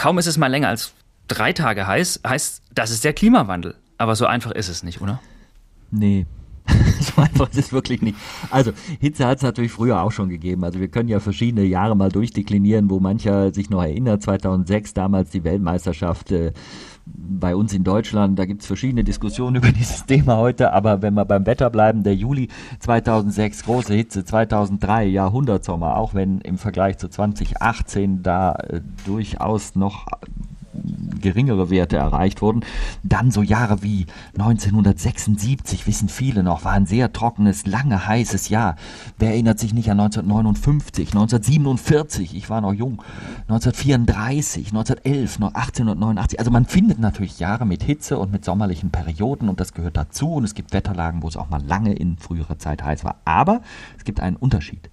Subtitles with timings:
[0.00, 0.94] kaum ist es mal länger als
[1.28, 3.74] drei Tage heiß, heißt, das ist der Klimawandel.
[3.98, 5.20] Aber so einfach ist es nicht, oder?
[5.90, 6.24] Nee,
[7.00, 8.16] so einfach ist es wirklich nicht.
[8.50, 10.64] Also Hitze hat es natürlich früher auch schon gegeben.
[10.64, 14.22] Also wir können ja verschiedene Jahre mal durchdeklinieren, wo mancher sich noch erinnert.
[14.22, 16.52] 2006 damals die Weltmeisterschaft äh,
[17.14, 18.38] bei uns in Deutschland.
[18.38, 20.72] Da gibt es verschiedene Diskussionen über dieses Thema heute.
[20.72, 22.48] Aber wenn wir beim Wetter bleiben, der Juli
[22.80, 25.96] 2006 große Hitze, 2003 Jahrhundertsommer.
[25.96, 30.06] Auch wenn im Vergleich zu 2018 da äh, durchaus noch
[31.20, 32.64] geringere Werte erreicht wurden.
[33.02, 34.06] Dann so Jahre wie
[34.38, 38.76] 1976, wissen viele noch, war ein sehr trockenes, lange, heißes Jahr.
[39.18, 43.02] Wer erinnert sich nicht an 1959, 1947, ich war noch jung,
[43.48, 46.38] 1934, 1911, 1889.
[46.38, 50.34] Also man findet natürlich Jahre mit Hitze und mit sommerlichen Perioden und das gehört dazu.
[50.34, 53.16] Und es gibt Wetterlagen, wo es auch mal lange in früherer Zeit heiß war.
[53.24, 53.62] Aber
[53.98, 54.90] es gibt einen Unterschied.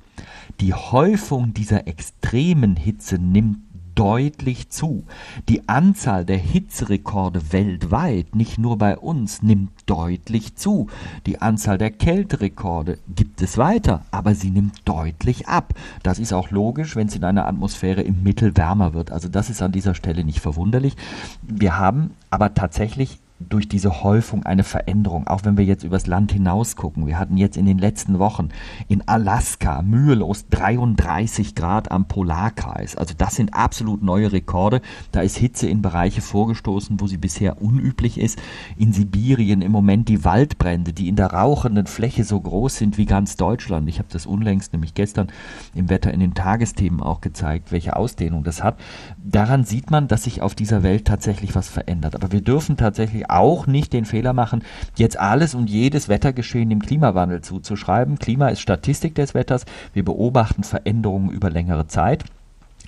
[0.59, 3.59] Die Häufung dieser extremen Hitze nimmt
[3.98, 5.06] deutlich zu.
[5.50, 10.88] Die Anzahl der Hitzerekorde weltweit, nicht nur bei uns, nimmt deutlich zu.
[11.26, 15.73] Die Anzahl der Kälterekorde gibt es weiter, aber sie nimmt deutlich ab.
[16.03, 19.12] Das ist auch logisch, wenn es in einer Atmosphäre im Mittel wärmer wird.
[19.12, 20.95] Also das ist an dieser Stelle nicht verwunderlich.
[21.42, 26.32] Wir haben aber tatsächlich durch diese Häufung eine Veränderung, auch wenn wir jetzt übers Land
[26.32, 27.06] hinaus gucken.
[27.06, 28.50] Wir hatten jetzt in den letzten Wochen
[28.88, 32.96] in Alaska mühelos 33 Grad am Polarkreis.
[32.96, 34.82] Also das sind absolut neue Rekorde.
[35.12, 38.40] Da ist Hitze in Bereiche vorgestoßen, wo sie bisher unüblich ist.
[38.76, 43.06] In Sibirien im Moment die Waldbrände, die in der rauchenden Fläche so groß sind wie
[43.06, 43.88] ganz Deutschland.
[43.88, 45.28] Ich habe das unlängst, nämlich gestern
[45.76, 48.80] im Wetter in den Tagesthemen auch gezeigt, welche Ausdehnung das hat.
[49.24, 52.16] Daran sieht man, dass sich auf dieser Welt tatsächlich was verändert.
[52.16, 54.64] Aber wir dürfen tatsächlich auch nicht den Fehler machen,
[54.95, 58.19] jetzt alles und jedes Wettergeschehen dem Klimawandel zuzuschreiben.
[58.19, 59.66] Klima ist Statistik des Wetters.
[59.94, 62.23] Wir beobachten Veränderungen über längere Zeit.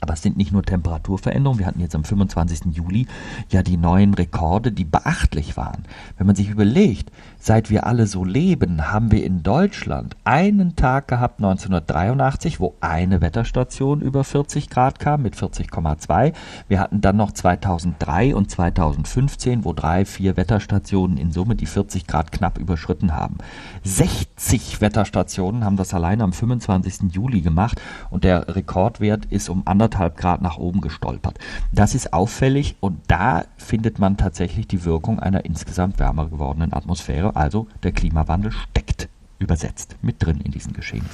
[0.02, 1.59] Aber es sind nicht nur Temperaturveränderungen.
[1.59, 2.73] Wir hatten jetzt am 25.
[2.73, 3.08] Juli
[3.50, 5.83] ja die neuen Rekorde, die beachtlich waren.
[6.17, 11.09] Wenn man sich überlegt, seit wir alle so leben, haben wir in Deutschland einen Tag
[11.09, 16.33] gehabt, 1983, wo eine Wetterstation über 40 Grad kam mit 40,2.
[16.70, 22.08] Wir hatten dann noch 2003 und 2015, wo drei, vier Wetterstationen in Summe die 40
[22.08, 23.38] Grad knapp überschritten haben.
[23.83, 27.14] 60 Wetterstationen haben das allein am 25.
[27.14, 31.39] Juli gemacht und der Rekordwert ist um anderthalb anderthalb Grad nach oben gestolpert.
[31.72, 37.36] Das ist auffällig und da findet man tatsächlich die Wirkung einer insgesamt wärmer gewordenen Atmosphäre.
[37.36, 41.10] Also der Klimawandel steckt übersetzt mit drin in diesen Geschehnissen.